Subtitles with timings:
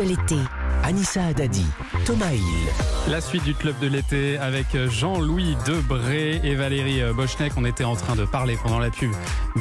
[0.00, 0.36] de l'été.
[0.82, 1.66] Anissa Haddadi,
[2.06, 2.42] Thomas Hill.
[3.10, 7.52] La suite du club de l'été avec Jean-Louis Debré et Valérie Bochnek.
[7.56, 9.10] On était en train de parler pendant la pub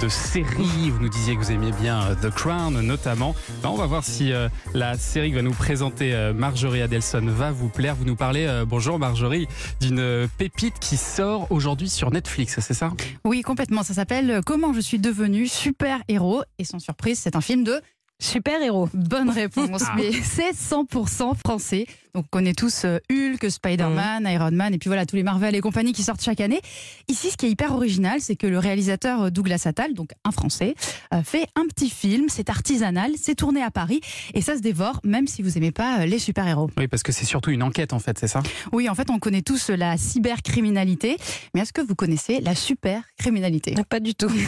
[0.02, 0.90] de séries.
[0.90, 3.36] Vous nous disiez que vous aimiez bien euh, The Crown notamment.
[3.62, 7.26] Ben, on va voir si euh, la série que va nous présenter euh, Marjorie Adelson
[7.26, 7.96] va vous plaire.
[7.96, 9.48] Vous nous parlez, bonjour Marjorie,
[9.82, 12.92] d'une pépite qui sort aujourd'hui sur Netflix, c'est ça?
[13.26, 13.84] Oui, complètement.
[13.84, 16.44] Ça s'appelle Comment je suis devenu super-héros.
[16.60, 17.82] Et sans surprise, c'est un film de
[18.22, 18.90] Super-héros.
[18.94, 19.94] Bonne réponse, Ah.
[19.96, 21.86] mais c'est 100% français.
[22.16, 25.56] Donc on connaît tous euh, Hulk, Spider-Man, Iron Man, et puis voilà tous les Marvel
[25.56, 26.60] et compagnie qui sortent chaque année.
[27.08, 30.32] Ici, ce qui est hyper original, c'est que le réalisateur euh, Douglas Attal, donc un
[30.32, 30.76] Français,
[31.14, 32.28] euh, fait un petit film.
[32.30, 34.02] C'est artisanal, c'est tourné à Paris,
[34.34, 36.70] et ça se dévore, même si vous aimez pas les super-héros.
[36.78, 38.42] Oui, parce que c'est surtout une enquête en fait, c'est ça?
[38.72, 41.18] Oui, en fait, on connaît tous la cybercriminalité,
[41.54, 43.76] mais est-ce que vous connaissez la super-criminalité?
[43.88, 44.32] Pas du tout.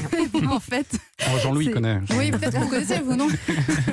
[0.49, 0.88] En fait,
[1.27, 1.99] Oh, Jean-Louis connaît.
[2.17, 3.27] Oui, peut-être que vous connaissez, vous, non?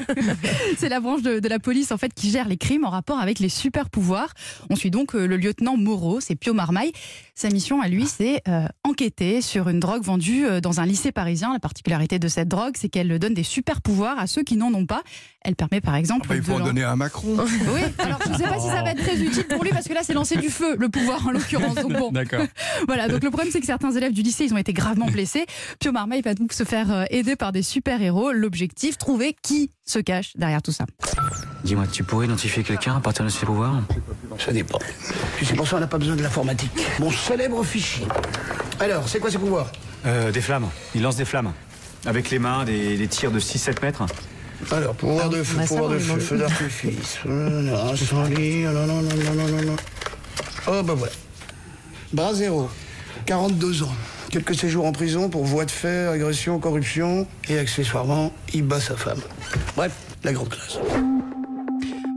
[0.78, 3.18] C'est la branche de, de la police en fait qui gère les crimes en rapport
[3.18, 4.32] avec les super pouvoirs.
[4.70, 6.92] On suit donc euh, le lieutenant Moreau, c'est Pio Marmaille.
[7.34, 11.12] Sa mission à lui, c'est euh, enquêter sur une drogue vendue euh, dans un lycée
[11.12, 11.52] parisien.
[11.52, 14.73] La particularité de cette drogue, c'est qu'elle donne des super pouvoirs à ceux qui n'en
[14.73, 15.02] ont pas.
[15.42, 16.28] Elle permet par exemple.
[16.28, 17.37] Bah, il faut en donner à Macron.
[17.74, 19.87] Oui, alors je ne sais pas si ça va être très utile pour lui parce
[19.87, 21.74] que là, c'est lancer du feu, le pouvoir en l'occurrence.
[21.74, 22.45] Donc bon, D'accord.
[22.87, 25.45] voilà, donc le problème c'est que certains élèves du lycée, ils ont été gravement blessés.
[25.80, 28.32] Pio Marmaille va donc se faire aider par des super-héros.
[28.32, 30.87] L'objectif, trouver qui se cache derrière tout ça.
[31.64, 33.80] Dis-moi, tu pourrais identifier quelqu'un à partir de ses pouvoirs
[34.38, 34.78] Ça dépend.
[35.42, 36.70] Sais, pour ça, on n'a pas besoin de l'informatique.
[37.00, 38.06] Mon célèbre fichier.
[38.80, 39.70] Alors, c'est quoi ces pouvoirs?
[40.06, 40.68] Euh, Des flammes.
[40.95, 41.52] Il lance des flammes.
[42.06, 44.06] Avec les mains, des, des tirs de 6-7 mètres.
[44.70, 47.18] Alors, pouvoir de feu, ça, pouvoir de feu, d'artifice.
[47.26, 49.76] Incendie, non, non, non, non, non, non, non.
[50.68, 51.12] Oh, bah voilà.
[52.12, 52.68] Bras zéro.
[53.26, 53.93] 42 ans.
[54.30, 57.26] Quelques séjours en prison pour voie de fait, agression, corruption.
[57.48, 59.20] Et accessoirement, il bat sa femme.
[59.76, 60.78] Bref, la grande classe.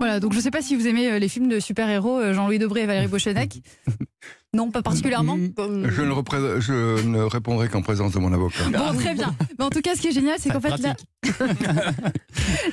[0.01, 2.57] Voilà, donc je sais pas si vous aimez euh, les films de super-héros, euh, Jean-Louis
[2.57, 3.61] Debré et Valérie Bochenec.
[4.53, 5.37] Non, pas particulièrement.
[5.57, 8.65] Je ne, repré- je ne répondrai qu'en présence de mon avocat.
[8.69, 9.33] Bon, très bien.
[9.57, 10.93] Mais en tout cas, ce qui est génial, c'est qu'en fait, là,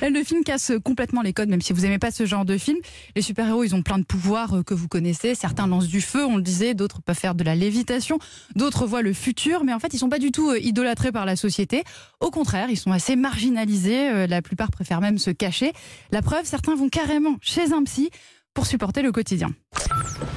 [0.01, 2.57] là, le film casse complètement les codes, même si vous aimez pas ce genre de
[2.57, 2.77] film.
[3.15, 5.35] Les super-héros, ils ont plein de pouvoirs euh, que vous connaissez.
[5.35, 8.19] Certains lancent du feu, on le disait, d'autres peuvent faire de la lévitation,
[8.55, 11.25] d'autres voient le futur, mais en fait, ils sont pas du tout euh, idolâtrés par
[11.25, 11.83] la société.
[12.19, 14.09] Au contraire, ils sont assez marginalisés.
[14.09, 15.71] euh, La plupart préfèrent même se cacher.
[16.11, 18.09] La preuve, certains vont carrément chez un psy
[18.59, 19.51] pour supporter le quotidien.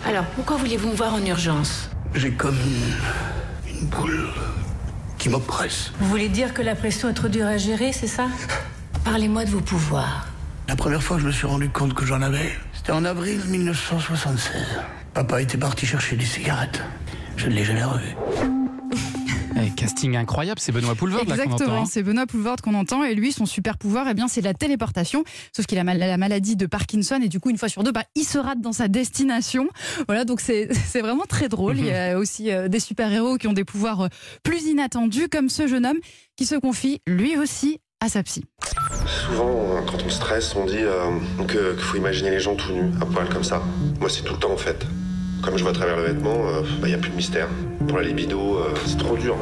[0.06, 1.90] Alors, pourquoi voulez-vous me voir en urgence?
[2.14, 4.28] J'ai comme une, une boule
[5.18, 5.90] qui m'oppresse.
[5.98, 8.28] Vous voulez dire que la pression est trop dure à gérer, c'est ça?
[9.04, 10.28] Parlez-moi de vos pouvoirs.
[10.68, 13.40] La première fois que je me suis rendu compte que j'en avais, c'était en avril
[13.48, 14.62] 1976.
[15.14, 16.80] Papa était parti chercher des cigarettes.
[17.36, 18.14] Je ne l'ai jamais revu.
[19.82, 21.54] Casting incroyable, c'est Benoît Poulvord là qu'on entend.
[21.54, 21.86] Exactement, hein.
[21.90, 25.24] c'est Benoît Poulvord qu'on entend et lui son super pouvoir eh bien c'est la téléportation
[25.54, 27.92] sauf qu'il a mal- la maladie de Parkinson et du coup une fois sur deux
[27.92, 29.68] bah, il se rate dans sa destination.
[30.06, 33.48] Voilà donc c'est c'est vraiment très drôle, il y a aussi euh, des super-héros qui
[33.48, 34.08] ont des pouvoirs euh,
[34.42, 35.98] plus inattendus comme ce jeune homme
[36.36, 38.44] qui se confie lui aussi à sa psy.
[39.06, 41.10] Souvent, quand on stresse, on dit euh,
[41.48, 43.62] qu'il faut imaginer les gens tout nus, à poil comme ça.
[44.00, 44.84] Moi, c'est tout le temps en fait.
[45.42, 46.36] Comme je vois à travers le vêtement,
[46.82, 47.48] il n'y a plus de mystère.
[47.88, 49.36] Pour la libido, euh, c'est trop dur.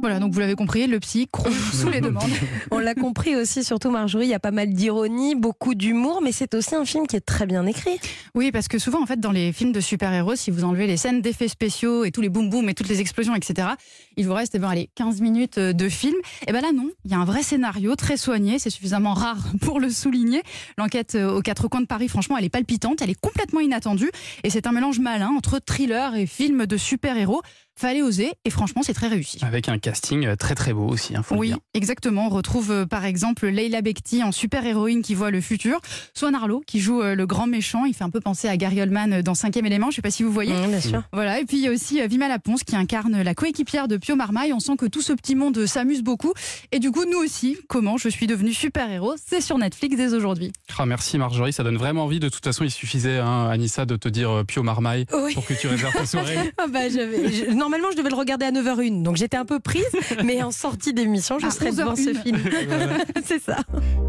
[0.00, 2.30] Voilà donc vous l'avez compris, le psy croule sous les demandes.
[2.70, 6.32] On l'a compris aussi, surtout Marjorie, il y a pas mal d'ironie, beaucoup d'humour, mais
[6.32, 7.98] c'est aussi un film qui est très bien écrit.
[8.34, 10.96] Oui, parce que souvent, en fait, dans les films de super-héros, si vous enlevez les
[10.96, 13.68] scènes d'effets spéciaux et tous les boum boum et toutes les explosions, etc.,
[14.16, 16.16] il vous reste, eh ben, allez, 15 minutes euh, de film.
[16.46, 19.38] Et ben là, non, il y a un vrai scénario très soigné, c'est suffisamment rare
[19.60, 20.42] pour le souligner.
[20.78, 24.10] L'enquête euh, aux quatre coins de Paris, franchement, elle est palpitante, elle est complètement inattendue,
[24.44, 27.42] et c'est un mélange malin entre thriller et film de super-héros.
[27.80, 29.38] Fallait oser, et franchement, c'est très réussi.
[29.42, 31.58] Avec un casting euh, très très beau aussi, hein, faut le Oui, dire.
[31.72, 32.26] exactement.
[32.26, 35.80] On retrouve euh, par exemple Leila Bekti en super-héroïne qui voit le futur.
[36.12, 37.86] Swan Arlo qui joue euh, le grand méchant.
[37.86, 39.90] Il fait un peu penser à Gary Oldman dans Cinquième élément.
[39.90, 40.52] Je sais pas si vous voyez.
[40.52, 41.02] Mmh, bien sûr.
[41.14, 41.40] Voilà.
[41.40, 44.52] Et puis il y a aussi Vima Laponce qui incarne la coéquipière de Pio Marmaille.
[44.52, 46.34] On sent que tout ce petit monde s'amuse beaucoup.
[46.72, 50.52] Et du coup, nous aussi, comment je suis devenue super-héros, c'est sur Netflix dès aujourd'hui.
[50.76, 52.20] Ah, merci Marjorie, ça donne vraiment envie.
[52.20, 55.32] De toute façon, il suffisait, hein, Anissa, de te dire Pio Marmaille Oui.
[55.32, 56.36] pour que tu réserves ta soirée.
[56.58, 59.60] Ah bah, j'avais- je- normalement, je devais le regarder à 9h01, donc j'étais un peu
[59.60, 59.84] prise,
[60.24, 62.22] mais en sortie d'émission, je À serai devant ce 11h01.
[62.22, 62.38] film.
[63.24, 63.58] c'est ça.